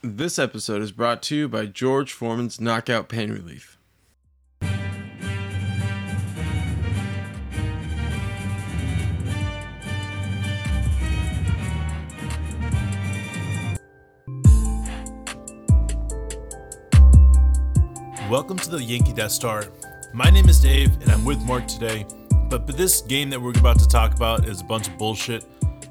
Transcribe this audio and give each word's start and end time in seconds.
This 0.00 0.38
episode 0.38 0.80
is 0.80 0.92
brought 0.92 1.22
to 1.22 1.34
you 1.34 1.48
by 1.48 1.66
George 1.66 2.12
Foreman's 2.12 2.60
Knockout 2.60 3.08
Pain 3.08 3.32
Relief. 3.32 3.76
Welcome 18.30 18.58
to 18.58 18.70
the 18.70 18.80
Yankee 18.80 19.12
Death 19.12 19.32
Star. 19.32 19.64
My 20.14 20.30
name 20.30 20.48
is 20.48 20.60
Dave, 20.60 20.94
and 21.02 21.10
I'm 21.10 21.24
with 21.24 21.40
Mark 21.40 21.66
today. 21.66 22.06
But, 22.48 22.66
but 22.66 22.76
this 22.76 23.00
game 23.00 23.30
that 23.30 23.42
we're 23.42 23.50
about 23.50 23.80
to 23.80 23.88
talk 23.88 24.14
about 24.14 24.46
is 24.46 24.60
a 24.60 24.64
bunch 24.64 24.86
of 24.86 24.96
bullshit. 24.96 25.44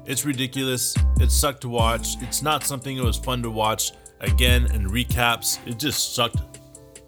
It's 0.08 0.24
ridiculous. 0.24 0.96
It 1.20 1.30
sucked 1.30 1.60
to 1.60 1.68
watch. 1.68 2.16
It's 2.22 2.40
not 2.40 2.64
something 2.64 2.96
that 2.96 3.04
was 3.04 3.18
fun 3.18 3.42
to 3.42 3.50
watch. 3.50 3.92
Again, 4.20 4.64
and 4.72 4.86
recaps, 4.86 5.58
it 5.68 5.78
just 5.78 6.14
sucked. 6.14 6.38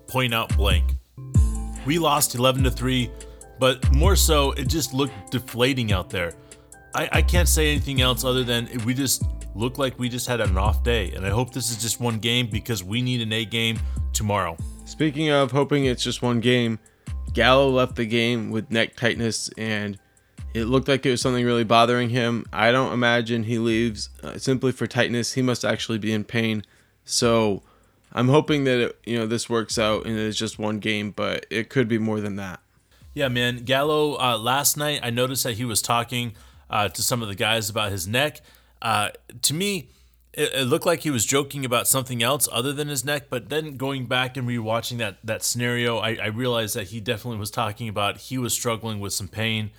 Point 0.06 0.34
out 0.34 0.54
blank. 0.54 0.96
We 1.86 1.98
lost 1.98 2.34
11 2.34 2.62
to 2.64 2.70
3, 2.70 3.10
but 3.58 3.90
more 3.92 4.16
so, 4.16 4.52
it 4.52 4.68
just 4.68 4.92
looked 4.92 5.30
deflating 5.30 5.92
out 5.92 6.10
there. 6.10 6.34
I, 6.94 7.08
I 7.10 7.22
can't 7.22 7.48
say 7.48 7.70
anything 7.70 8.02
else 8.02 8.22
other 8.22 8.44
than 8.44 8.68
we 8.84 8.92
just 8.92 9.24
looked 9.54 9.78
like 9.78 9.98
we 9.98 10.10
just 10.10 10.26
had 10.26 10.42
an 10.42 10.58
off 10.58 10.82
day. 10.82 11.10
And 11.12 11.24
I 11.24 11.30
hope 11.30 11.54
this 11.54 11.70
is 11.70 11.80
just 11.80 12.00
one 12.00 12.18
game 12.18 12.48
because 12.48 12.84
we 12.84 13.00
need 13.00 13.22
an 13.22 13.32
A 13.32 13.46
game 13.46 13.78
tomorrow. 14.12 14.58
Speaking 14.84 15.30
of 15.30 15.50
hoping 15.50 15.86
it's 15.86 16.04
just 16.04 16.20
one 16.20 16.40
game, 16.40 16.78
Gallo 17.32 17.70
left 17.70 17.96
the 17.96 18.04
game 18.04 18.50
with 18.50 18.70
neck 18.70 18.94
tightness 18.94 19.48
and 19.56 19.98
it 20.54 20.64
looked 20.64 20.88
like 20.88 21.06
it 21.06 21.10
was 21.10 21.20
something 21.20 21.44
really 21.44 21.64
bothering 21.64 22.10
him. 22.10 22.44
I 22.52 22.72
don't 22.72 22.92
imagine 22.92 23.44
he 23.44 23.58
leaves 23.58 24.10
uh, 24.22 24.38
simply 24.38 24.72
for 24.72 24.86
tightness. 24.86 25.34
He 25.34 25.42
must 25.42 25.64
actually 25.64 25.98
be 25.98 26.12
in 26.12 26.24
pain. 26.24 26.64
So 27.04 27.62
I'm 28.12 28.28
hoping 28.28 28.64
that 28.64 28.78
it, 28.80 28.98
you 29.04 29.18
know 29.18 29.26
this 29.26 29.48
works 29.48 29.78
out 29.78 30.06
and 30.06 30.18
it's 30.18 30.38
just 30.38 30.58
one 30.58 30.78
game, 30.78 31.12
but 31.12 31.46
it 31.50 31.68
could 31.68 31.88
be 31.88 31.98
more 31.98 32.20
than 32.20 32.36
that. 32.36 32.60
Yeah, 33.14 33.28
man. 33.28 33.64
Gallo, 33.64 34.18
uh, 34.20 34.38
last 34.38 34.76
night 34.76 35.00
I 35.02 35.10
noticed 35.10 35.44
that 35.44 35.54
he 35.54 35.64
was 35.64 35.82
talking 35.82 36.34
uh, 36.68 36.88
to 36.88 37.02
some 37.02 37.22
of 37.22 37.28
the 37.28 37.34
guys 37.34 37.68
about 37.68 37.92
his 37.92 38.06
neck. 38.06 38.40
Uh, 38.80 39.10
to 39.42 39.54
me, 39.54 39.88
it, 40.32 40.54
it, 40.54 40.64
looked 40.64 40.86
like 40.86 41.00
he 41.00 41.10
was 41.10 41.26
joking 41.26 41.64
about 41.64 41.88
something 41.88 42.22
else 42.22 42.48
other 42.52 42.72
than 42.72 42.88
his 42.88 43.04
neck. 43.04 43.26
But 43.28 43.48
then 43.48 43.76
going 43.76 44.06
back 44.06 44.36
and 44.36 44.48
rewatching 44.48 44.98
that 44.98 45.18
that 45.24 45.42
scenario, 45.42 45.98
I, 45.98 46.14
I 46.14 46.26
realized 46.26 46.74
that 46.76 46.88
he 46.88 47.00
definitely 47.00 47.38
was 47.38 47.50
talking 47.50 47.88
about 47.88 48.16
he 48.18 48.38
was 48.38 48.52
struggling 48.52 49.00
with 49.00 49.12
some 49.12 49.28
pain. 49.28 49.70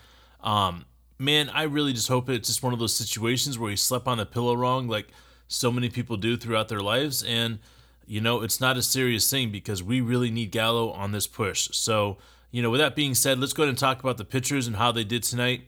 Um, 0.43 0.85
man, 1.19 1.49
I 1.49 1.63
really 1.63 1.93
just 1.93 2.07
hope 2.07 2.29
it's 2.29 2.47
just 2.47 2.63
one 2.63 2.73
of 2.73 2.79
those 2.79 2.95
situations 2.95 3.57
where 3.59 3.69
he 3.69 3.75
slept 3.75 4.07
on 4.07 4.17
the 4.17 4.25
pillow 4.25 4.55
wrong, 4.55 4.87
like 4.87 5.07
so 5.47 5.71
many 5.71 5.89
people 5.89 6.17
do 6.17 6.37
throughout 6.37 6.69
their 6.69 6.79
lives, 6.79 7.23
and 7.23 7.59
you 8.05 8.21
know 8.21 8.41
it's 8.41 8.59
not 8.59 8.77
a 8.77 8.81
serious 8.81 9.29
thing 9.29 9.51
because 9.51 9.83
we 9.83 10.01
really 10.01 10.31
need 10.31 10.51
Gallo 10.51 10.91
on 10.91 11.11
this 11.11 11.27
push. 11.27 11.69
So 11.73 12.17
you 12.51 12.61
know, 12.61 12.69
with 12.69 12.81
that 12.81 12.95
being 12.95 13.15
said, 13.15 13.39
let's 13.39 13.53
go 13.53 13.63
ahead 13.63 13.69
and 13.69 13.77
talk 13.77 14.01
about 14.01 14.17
the 14.17 14.25
pitchers 14.25 14.67
and 14.67 14.75
how 14.75 14.91
they 14.91 15.05
did 15.05 15.23
tonight. 15.23 15.63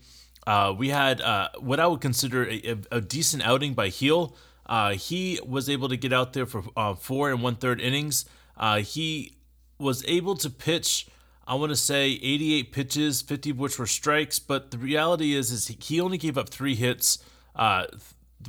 Uh, 0.45 0.73
we 0.77 0.89
had 0.89 1.21
uh, 1.21 1.49
what 1.59 1.79
I 1.79 1.88
would 1.88 2.01
consider 2.01 2.44
a, 2.49 2.61
a, 2.91 2.97
a 2.97 3.01
decent 3.01 3.44
outing 3.44 3.73
by 3.73 3.89
Gil. 3.89 4.35
Uh, 4.66 4.91
he 4.91 5.39
was 5.45 5.69
able 5.69 5.88
to 5.89 5.97
get 5.97 6.11
out 6.11 6.33
there 6.33 6.45
for 6.45 6.63
uh, 6.75 6.94
four 6.94 7.31
and 7.31 7.41
one 7.41 7.55
third 7.55 7.79
innings. 7.79 8.25
Uh, 8.57 8.79
he 8.79 9.33
was 9.77 10.03
able 10.05 10.35
to 10.35 10.49
pitch, 10.49 11.07
I 11.47 11.55
want 11.55 11.72
to 11.72 11.75
say, 11.75 12.19
88 12.22 12.72
pitches, 12.72 13.22
50 13.22 13.52
of 13.52 13.59
which 13.59 13.77
were 13.77 13.88
strikes. 13.88 14.39
But 14.39 14.72
the 14.72 14.77
reality 14.77 15.33
is, 15.36 15.52
is 15.52 15.67
he 15.67 16.00
only 16.00 16.17
gave 16.17 16.38
up 16.38 16.50
three 16.50 16.75
hits. 16.75 17.19
Uh, 17.55 17.85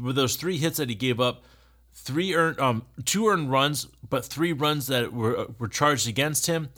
with 0.00 0.16
those 0.16 0.36
three 0.36 0.58
hits 0.58 0.78
that 0.78 0.88
he 0.88 0.94
gave 0.94 1.20
up, 1.20 1.44
three 1.92 2.34
earned, 2.34 2.58
um, 2.58 2.84
two 3.04 3.28
earned 3.28 3.50
runs, 3.50 3.86
but 4.08 4.24
three 4.24 4.52
runs 4.52 4.86
that 4.88 5.12
were 5.12 5.48
were 5.58 5.68
charged 5.68 6.08
against 6.08 6.46
him. 6.46 6.70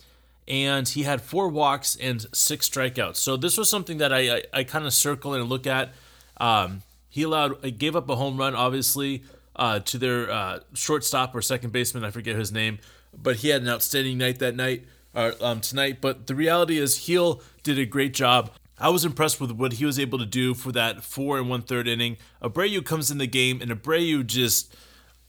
And 0.49 0.89
he 0.89 1.03
had 1.03 1.21
four 1.21 1.49
walks 1.49 1.97
and 1.97 2.25
six 2.33 2.69
strikeouts. 2.69 3.17
So 3.17 3.37
this 3.37 3.59
was 3.59 3.69
something 3.69 3.99
that 3.99 4.13
I 4.13 4.37
I, 4.37 4.43
I 4.53 4.65
kind 4.65 4.87
of 4.87 4.93
circle 4.93 5.35
and 5.35 5.49
look 5.49 5.67
at. 5.67 5.93
Um, 6.39 6.83
he 7.09 7.23
allowed, 7.23 7.79
gave 7.79 7.97
up 7.97 8.11
a 8.11 8.17
home 8.17 8.37
run, 8.37 8.55
obviously, 8.55 9.23
uh, 9.57 9.81
to 9.81 9.97
their 9.97 10.31
uh, 10.31 10.61
shortstop 10.75 11.35
or 11.35 11.41
second 11.41 11.73
baseman. 11.73 12.05
I 12.05 12.11
forget 12.11 12.37
his 12.37 12.53
name, 12.53 12.79
but 13.17 13.37
he 13.37 13.49
had 13.49 13.63
an 13.63 13.69
outstanding 13.71 14.19
night 14.19 14.39
that 14.41 14.55
night, 14.55 14.85
uh, 15.17 15.33
um, 15.41 15.61
tonight. 15.61 16.01
But 16.01 16.29
the 16.29 16.35
reality 16.37 16.79
is, 16.79 17.07
Gil 17.07 17.43
did 17.65 17.79
a 17.79 17.85
great 17.85 18.15
job. 18.15 18.53
I 18.79 18.91
was 18.91 19.05
impressed 19.05 19.41
with 19.41 19.51
what 19.53 19.73
he 19.75 19.85
was 19.85 19.99
able 19.99 20.19
to 20.19 20.27
do 20.27 20.55
for 20.55 20.71
that 20.73 21.03
four 21.03 21.39
and 21.39 21.49
one 21.49 21.63
third 21.63 21.89
inning. 21.89 22.19
Abreu 22.43 22.85
comes 22.85 23.11
in 23.11 23.19
the 23.19 23.27
game, 23.27 23.61
and 23.61 23.71
Abreu 23.71 24.25
just, 24.25 24.77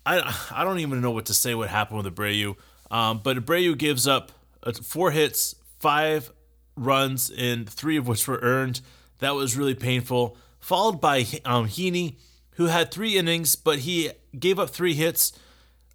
I, 0.06 0.36
I 0.52 0.64
don't 0.64 0.80
even 0.80 1.02
know 1.02 1.12
what 1.12 1.26
to 1.28 1.34
say 1.34 1.56
what 1.56 1.70
happened 1.70 2.04
with 2.04 2.14
Abreu. 2.14 2.56
Um, 2.92 3.22
but 3.24 3.38
Abreu 3.38 3.76
gives 3.78 4.08
up 4.08 4.32
uh, 4.62 4.74
four 4.74 5.12
hits, 5.12 5.56
five 5.80 6.32
runs, 6.76 7.32
and 7.32 7.68
three 7.68 7.98
of 7.98 8.08
which 8.08 8.28
were 8.28 8.40
earned. 8.42 8.82
That 9.20 9.34
was 9.34 9.58
really 9.58 9.76
painful 9.76 10.38
followed 10.68 11.00
by 11.00 11.20
um, 11.46 11.66
Heaney, 11.66 12.16
who 12.56 12.66
had 12.66 12.92
three 12.92 13.18
innings, 13.18 13.56
but 13.56 13.80
he 13.80 14.12
gave 14.38 14.60
up 14.60 14.70
three 14.70 14.94
hits, 14.94 15.32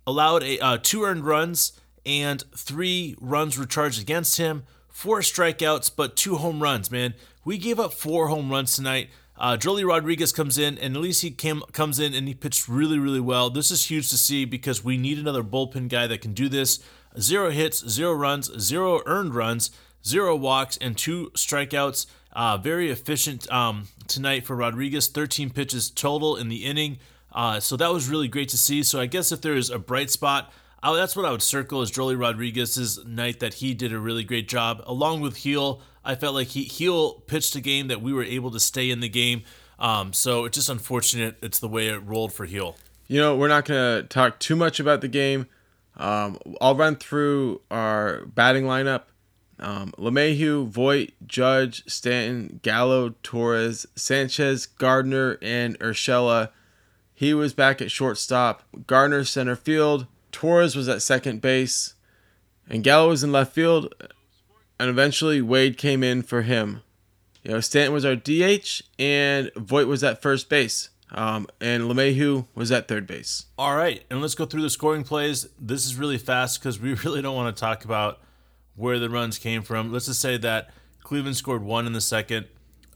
allowed 0.07 0.43
a, 0.43 0.59
uh, 0.61 0.79
two 0.83 1.05
earned 1.05 1.27
runs, 1.27 1.79
and 2.05 2.43
three 2.57 3.17
runs 3.21 3.59
were 3.59 3.67
charged 3.67 4.01
against 4.01 4.37
him. 4.39 4.65
Four 4.89 5.21
strikeouts, 5.21 5.91
but 5.95 6.17
two 6.17 6.37
home 6.37 6.63
runs, 6.63 6.91
man. 6.91 7.15
We 7.45 7.59
gave 7.59 7.81
up 7.81 7.93
four 7.93 8.29
home 8.29 8.51
runs 8.51 8.77
tonight. 8.77 9.09
Uh, 9.37 9.57
Joely 9.57 9.87
Rodriguez 9.87 10.31
comes 10.31 10.59
in, 10.59 10.79
and 10.79 10.95
at 10.95 11.03
least 11.03 11.23
he 11.23 11.31
came, 11.31 11.63
comes 11.73 11.99
in 11.99 12.15
and 12.15 12.29
he 12.29 12.35
pitched 12.35 12.69
really, 12.69 12.99
really 12.99 13.21
well. 13.21 13.51
This 13.51 13.71
is 13.71 13.91
huge 13.91 14.11
to 14.11 14.19
see 14.19 14.45
because 14.45 14.85
we 14.85 14.97
need 14.97 15.19
another 15.19 15.43
bullpen 15.43 15.89
guy 15.89 16.07
that 16.07 16.21
can 16.21 16.35
do 16.35 16.49
this. 16.49 16.79
Zero 17.19 17.51
hits, 17.51 17.89
zero 17.89 18.13
runs, 18.13 18.51
zero 18.61 19.03
earned 19.07 19.35
runs, 19.35 19.71
zero 20.05 20.37
walks, 20.37 20.77
and 20.77 20.97
two 20.97 21.31
strikeouts. 21.35 22.07
Uh, 22.33 22.57
very 22.57 22.91
efficient 22.91 23.51
um, 23.53 23.89
tonight 24.07 24.47
for 24.47 24.57
Rodriguez, 24.57 25.09
13 25.09 25.51
pitches 25.51 25.91
total 25.91 26.37
in 26.37 26.49
the 26.49 26.65
inning. 26.65 26.99
Uh, 27.33 27.61
so 27.61 27.77
that 27.77 27.93
was 27.93 28.09
really 28.09 28.29
great 28.29 28.49
to 28.51 28.59
see. 28.59 28.83
So 28.83 29.01
I 29.01 29.07
guess 29.07 29.33
if 29.33 29.41
there 29.41 29.55
is 29.57 29.71
a 29.71 29.79
bright 29.79 30.11
spot, 30.11 30.53
I, 30.83 30.95
that's 30.97 31.15
what 31.15 31.25
I 31.25 31.31
would 31.31 31.43
circle 31.43 31.81
as 31.81 31.91
Joely 31.91 32.19
Rodriguez's 32.19 33.05
night 33.05 33.41
that 33.41 33.55
he 33.55 33.73
did 33.75 33.93
a 33.93 33.99
really 33.99 34.25
great 34.25 34.49
job. 34.49 34.83
Along 34.87 35.21
with 35.21 35.41
Gil. 35.43 35.81
I 36.05 36.17
felt 36.17 36.35
like 36.35 36.49
he 36.49 36.65
Gil 36.65 37.23
pitched 37.27 37.55
a 37.55 37.61
game 37.61 37.87
that 37.89 38.03
we 38.03 38.13
were 38.13 38.25
able 38.25 38.51
to 38.51 38.59
stay 38.59 38.91
in 38.91 39.01
the 39.01 39.09
game. 39.09 39.45
Um, 39.79 40.13
so 40.13 40.45
it's 40.45 40.57
just 40.57 40.69
unfortunate 40.69 41.37
it's 41.43 41.59
the 41.59 41.69
way 41.69 41.89
it 41.89 41.99
rolled 41.99 42.33
for 42.33 42.47
Gil. 42.47 42.77
You 43.07 43.21
know, 43.21 43.37
we're 43.37 43.49
not 43.49 43.65
going 43.67 44.03
to 44.03 44.09
talk 44.09 44.41
too 44.41 44.57
much 44.57 44.81
about 44.81 45.01
the 45.01 45.09
game. 45.09 45.47
Um, 45.97 46.39
I'll 46.61 46.75
run 46.75 46.97
through 46.97 47.61
our 47.71 48.25
batting 48.27 48.65
lineup. 48.65 49.03
Um, 49.59 49.93
LeMahieu, 49.99 50.67
Voit, 50.67 51.13
Judge, 51.27 51.85
Stanton, 51.87 52.59
Gallo, 52.63 53.15
Torres, 53.23 53.87
Sanchez, 53.95 54.67
Gardner, 54.67 55.39
and 55.41 55.79
Urshela. 55.79 56.51
He 57.15 57.35
was 57.35 57.55
back 57.55 57.81
at 57.81 57.91
shortstop. 57.91 58.65
Gardner 58.87 59.25
center 59.25 59.55
field. 59.55 60.07
Torres 60.33 60.75
was 60.75 60.89
at 60.89 61.03
second 61.03 61.41
base. 61.41 61.95
And 62.69 62.83
Gallo 62.83 63.11
was 63.11 63.23
in 63.23 63.33
left 63.33 63.53
field. 63.53 63.95
And 64.81 64.91
eventually 64.91 65.41
Wade 65.41 65.79
came 65.79 66.03
in 66.03 66.23
for 66.23 66.43
him. 66.43 66.83
You 67.45 67.53
know, 67.53 67.61
Stanton 67.61 67.93
was 67.93 68.05
our 68.05 68.15
DH, 68.15 68.83
and 68.99 69.51
Voit 69.57 69.89
was 69.89 70.05
at 70.05 70.23
first 70.23 70.49
base. 70.49 70.91
Um, 71.11 71.47
and 71.61 71.85
LeMahieu 71.85 72.47
was 72.55 72.73
at 72.73 72.89
third 72.89 73.07
base. 73.07 73.47
All 73.59 73.77
right, 73.77 74.03
and 74.11 74.21
let's 74.23 74.35
go 74.35 74.47
through 74.47 74.63
the 74.63 74.71
scoring 74.71 75.05
plays. 75.05 75.49
This 75.61 75.85
is 75.85 75.97
really 75.97 76.19
fast 76.19 76.61
because 76.61 76.81
we 76.81 76.95
really 77.05 77.21
don't 77.21 77.37
want 77.37 77.55
to 77.55 77.61
talk 77.61 77.85
about– 77.85 78.21
where 78.75 78.99
the 78.99 79.11
runs 79.11 79.39
came 79.39 79.63
from. 79.63 79.93
Let's 79.93 80.07
just 80.07 80.21
say 80.21 80.37
that 80.39 80.71
Cleveland 81.03 81.37
scored 81.37 81.63
one 81.63 81.87
in 81.87 81.93
the 81.93 82.01
second. 82.01 82.47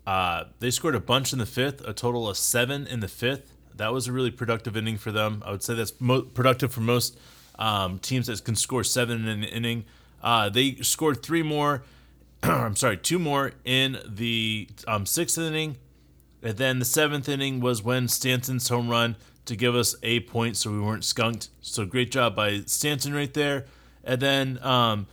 Uh, 0.06 0.44
they 0.60 0.70
scored 0.70 0.94
a 0.94 1.00
bunch 1.00 1.32
in 1.32 1.38
the 1.38 1.46
fifth, 1.46 1.86
a 1.86 1.92
total 1.92 2.28
of 2.28 2.36
seven 2.36 2.86
in 2.86 3.00
the 3.00 3.08
fifth. 3.08 3.55
That 3.76 3.92
was 3.92 4.06
a 4.06 4.12
really 4.12 4.30
productive 4.30 4.76
inning 4.76 4.98
for 4.98 5.12
them. 5.12 5.42
I 5.44 5.50
would 5.50 5.62
say 5.62 5.74
that's 5.74 5.92
mo- 6.00 6.22
productive 6.22 6.72
for 6.72 6.80
most 6.80 7.18
um, 7.58 7.98
teams 7.98 8.26
that 8.26 8.42
can 8.44 8.56
score 8.56 8.84
seven 8.84 9.26
in 9.26 9.42
an 9.42 9.44
inning. 9.44 9.84
Uh, 10.22 10.48
they 10.48 10.76
scored 10.76 11.22
three 11.22 11.42
more. 11.42 11.82
I'm 12.42 12.76
sorry, 12.76 12.96
two 12.96 13.18
more 13.18 13.52
in 13.64 13.98
the 14.06 14.68
um, 14.86 15.06
sixth 15.06 15.38
inning, 15.38 15.76
and 16.42 16.56
then 16.56 16.78
the 16.78 16.84
seventh 16.84 17.28
inning 17.28 17.60
was 17.60 17.82
when 17.82 18.08
Stanton's 18.08 18.68
home 18.68 18.88
run 18.88 19.16
to 19.46 19.56
give 19.56 19.74
us 19.74 19.94
a 20.02 20.20
point, 20.20 20.56
so 20.56 20.70
we 20.70 20.80
weren't 20.80 21.04
skunked. 21.04 21.48
So 21.60 21.86
great 21.86 22.10
job 22.10 22.34
by 22.34 22.60
Stanton 22.66 23.14
right 23.14 23.32
there. 23.32 23.66
And 24.04 24.20
then 24.20 24.58
um, 24.62 25.06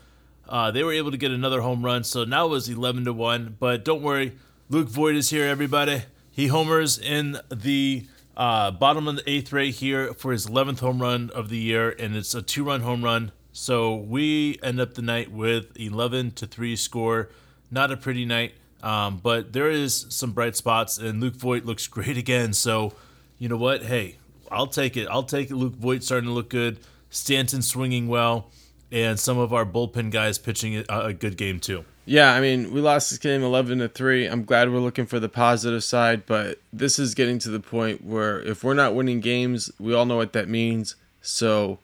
uh, 0.47 0.71
they 0.71 0.83
were 0.83 0.93
able 0.93 1.11
to 1.11 1.17
get 1.17 1.31
another 1.31 1.61
home 1.61 1.83
run, 1.83 2.03
so 2.03 2.23
now 2.23 2.45
it 2.45 2.49
was 2.49 2.67
11 2.67 3.05
to 3.05 3.13
1. 3.13 3.57
But 3.59 3.85
don't 3.85 4.01
worry, 4.01 4.33
Luke 4.69 4.89
Voit 4.89 5.15
is 5.15 5.29
here, 5.29 5.45
everybody. 5.45 6.03
He 6.31 6.47
homers 6.47 6.97
in 6.97 7.39
the 7.51 8.05
uh, 8.35 8.71
bottom 8.71 9.07
of 9.07 9.17
the 9.17 9.29
eighth 9.29 9.53
right 9.53 9.73
here 9.73 10.13
for 10.13 10.31
his 10.31 10.47
11th 10.47 10.79
home 10.79 11.01
run 11.01 11.29
of 11.31 11.49
the 11.49 11.57
year, 11.57 11.89
and 11.89 12.15
it's 12.15 12.33
a 12.33 12.41
two 12.41 12.63
run 12.63 12.81
home 12.81 13.03
run. 13.03 13.31
So 13.51 13.95
we 13.95 14.57
end 14.63 14.79
up 14.79 14.95
the 14.95 15.03
night 15.03 15.31
with 15.31 15.79
11 15.79 16.31
to 16.31 16.47
3 16.47 16.75
score. 16.75 17.29
Not 17.69 17.91
a 17.91 17.97
pretty 17.97 18.25
night, 18.25 18.53
um, 18.81 19.19
but 19.21 19.53
there 19.53 19.69
is 19.69 20.07
some 20.09 20.31
bright 20.31 20.55
spots, 20.55 20.97
and 20.97 21.21
Luke 21.21 21.35
Voit 21.35 21.65
looks 21.65 21.87
great 21.97 22.17
again. 22.17 22.53
So, 22.53 22.93
you 23.37 23.49
know 23.49 23.57
what? 23.57 23.83
Hey, 23.83 24.17
I'll 24.51 24.67
take 24.67 24.97
it. 24.97 25.07
I'll 25.09 25.23
take 25.23 25.51
it. 25.51 25.55
Luke 25.55 25.75
Voit 25.75 26.03
starting 26.03 26.29
to 26.29 26.33
look 26.33 26.49
good. 26.49 26.79
Stanton 27.09 27.61
swinging 27.61 28.07
well, 28.07 28.49
and 28.91 29.19
some 29.19 29.37
of 29.37 29.53
our 29.53 29.65
bullpen 29.65 30.09
guys 30.09 30.39
pitching 30.39 30.83
a 30.89 31.13
good 31.13 31.37
game 31.37 31.59
too. 31.59 31.85
Yeah, 32.05 32.33
I 32.33 32.41
mean, 32.41 32.73
we 32.73 32.81
lost 32.81 33.09
this 33.09 33.19
game 33.19 33.43
11 33.43 33.79
to 33.79 33.87
3. 33.87 34.25
I'm 34.27 34.43
glad 34.43 34.69
we're 34.69 34.79
looking 34.79 35.05
for 35.05 35.19
the 35.19 35.29
positive 35.29 35.83
side, 35.83 36.25
but 36.25 36.59
this 36.73 36.99
is 36.99 37.15
getting 37.15 37.39
to 37.39 37.49
the 37.49 37.61
point 37.61 38.03
where 38.03 38.41
if 38.41 38.63
we're 38.63 38.73
not 38.73 38.93
winning 38.93 39.21
games, 39.21 39.71
we 39.79 39.93
all 39.93 40.05
know 40.05 40.17
what 40.17 40.33
that 40.33 40.49
means. 40.49 40.95
So, 41.21 41.79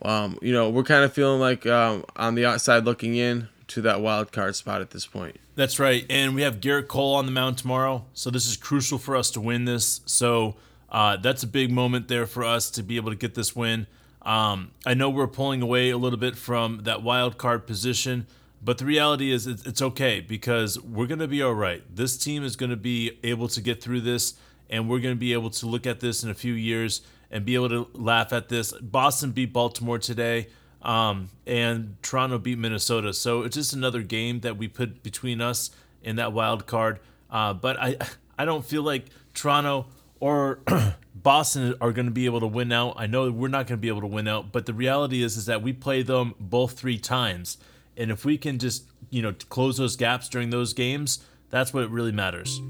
um, 0.00 0.38
you 0.40 0.52
know, 0.52 0.70
we're 0.70 0.82
kind 0.82 1.04
of 1.04 1.12
feeling 1.12 1.40
like 1.40 1.66
um, 1.66 2.04
on 2.16 2.34
the 2.36 2.46
outside 2.46 2.84
looking 2.84 3.16
in 3.16 3.48
to 3.68 3.82
that 3.82 4.00
wild 4.00 4.32
card 4.32 4.56
spot 4.56 4.80
at 4.80 4.90
this 4.90 5.06
point. 5.06 5.36
That's 5.56 5.78
right. 5.78 6.06
And 6.08 6.34
we 6.34 6.42
have 6.42 6.60
Gerrit 6.60 6.88
Cole 6.88 7.14
on 7.14 7.26
the 7.26 7.32
mound 7.32 7.58
tomorrow. 7.58 8.04
So 8.14 8.30
this 8.30 8.46
is 8.46 8.56
crucial 8.56 8.98
for 8.98 9.14
us 9.14 9.30
to 9.32 9.40
win 9.40 9.66
this. 9.66 10.00
So 10.06 10.56
uh, 10.90 11.18
that's 11.18 11.42
a 11.42 11.46
big 11.46 11.70
moment 11.70 12.08
there 12.08 12.26
for 12.26 12.44
us 12.44 12.70
to 12.70 12.82
be 12.82 12.96
able 12.96 13.10
to 13.10 13.16
get 13.16 13.34
this 13.34 13.54
win. 13.54 13.86
Um, 14.22 14.70
I 14.86 14.94
know 14.94 15.10
we're 15.10 15.26
pulling 15.26 15.60
away 15.60 15.90
a 15.90 15.98
little 15.98 16.18
bit 16.18 16.34
from 16.36 16.84
that 16.84 17.02
wild 17.02 17.36
card 17.36 17.66
position, 17.66 18.26
but 18.64 18.78
the 18.78 18.86
reality 18.86 19.30
is 19.30 19.46
it's, 19.46 19.82
okay 19.82 20.20
because 20.20 20.80
we're 20.80 21.06
going 21.06 21.18
to 21.18 21.28
be 21.28 21.42
all 21.42 21.54
right. 21.54 21.82
This 21.94 22.16
team 22.16 22.44
is 22.44 22.56
going 22.56 22.70
to 22.70 22.76
be 22.76 23.18
able 23.22 23.48
to 23.48 23.60
get 23.60 23.82
through 23.82 24.00
this, 24.00 24.34
and 24.70 24.88
we're 24.88 25.00
going 25.00 25.14
to 25.14 25.20
be 25.20 25.32
able 25.32 25.50
to 25.50 25.66
look 25.66 25.86
at 25.86 26.00
this 26.00 26.24
in 26.24 26.30
a 26.30 26.34
few 26.34 26.54
years 26.54 27.02
and 27.30 27.44
be 27.44 27.54
able 27.54 27.68
to 27.68 27.88
laugh 27.92 28.32
at 28.32 28.48
this. 28.48 28.72
Boston 28.80 29.32
beat 29.32 29.52
Baltimore 29.52 29.98
today. 29.98 30.48
Um, 30.80 31.30
and 31.46 31.96
Toronto 32.02 32.36
beat 32.38 32.58
Minnesota. 32.58 33.14
So 33.14 33.42
it's 33.42 33.56
just 33.56 33.72
another 33.72 34.02
game 34.02 34.40
that 34.40 34.58
we 34.58 34.68
put 34.68 35.02
between 35.02 35.40
us 35.40 35.70
in 36.02 36.16
that 36.16 36.32
wild 36.34 36.66
card. 36.66 37.00
Uh, 37.30 37.54
but 37.54 37.80
I, 37.80 37.96
I 38.38 38.44
don't 38.44 38.64
feel 38.64 38.82
like 38.82 39.06
Toronto 39.32 39.86
or 40.20 40.60
Boston 41.14 41.74
are 41.80 41.92
going 41.92 42.06
to 42.06 42.12
be 42.12 42.26
able 42.26 42.40
to 42.40 42.46
win 42.46 42.70
out. 42.70 42.94
I 42.96 43.06
know 43.06 43.30
we're 43.30 43.48
not 43.48 43.66
going 43.66 43.78
to 43.78 43.82
be 43.82 43.88
able 43.88 44.02
to 44.02 44.06
win 44.06 44.28
out, 44.28 44.52
but 44.52 44.66
the 44.66 44.74
reality 44.74 45.22
is 45.22 45.36
is 45.36 45.46
that 45.46 45.62
we 45.62 45.72
play 45.72 46.02
them 46.02 46.34
both 46.38 46.78
three 46.78 46.98
times, 46.98 47.58
and 47.96 48.10
if 48.10 48.24
we 48.24 48.38
can 48.38 48.58
just 48.58 48.84
you 49.10 49.22
know 49.22 49.32
close 49.48 49.76
those 49.76 49.96
gaps 49.96 50.28
during 50.28 50.50
those 50.50 50.72
games, 50.72 51.24
that's 51.50 51.72
what 51.72 51.90
really 51.90 52.12
matters. 52.12 52.60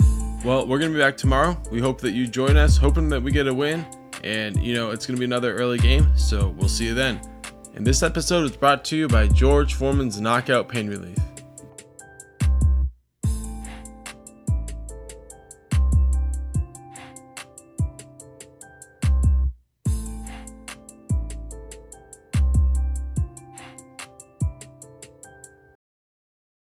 Well, 0.45 0.67
we're 0.67 0.79
going 0.79 0.91
to 0.93 0.97
be 0.97 1.03
back 1.03 1.17
tomorrow. 1.17 1.57
We 1.71 1.81
hope 1.81 2.01
that 2.03 2.13
you 2.13 2.27
join 2.27 2.57
us, 2.57 2.77
hoping 2.77 3.09
that 3.09 3.23
we 3.23 3.33
get 3.33 3.47
a 3.47 3.55
win, 3.55 3.87
and 4.23 4.57
you 4.63 4.75
know 4.75 4.91
it's 4.91 5.07
going 5.07 5.17
to 5.17 5.19
be 5.21 5.25
another 5.25 5.55
early 5.57 5.79
game. 5.79 6.17
So 6.17 6.49
we'll 6.49 6.69
see 6.69 6.87
you 6.87 6.95
then. 6.95 7.21
And 7.75 7.87
this 7.87 8.03
episode 8.03 8.45
is 8.45 8.57
brought 8.57 8.85
to 8.87 8.97
you 8.97 9.09
by 9.09 9.27
George 9.27 9.75
Foreman's 9.75 10.21
Knockout 10.21 10.69
Pain 10.69 10.89
Relief. 10.89 11.19